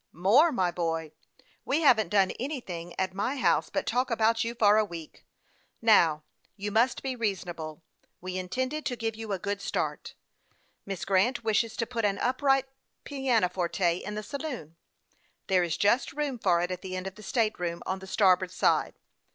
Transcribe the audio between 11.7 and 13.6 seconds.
to put an upright piano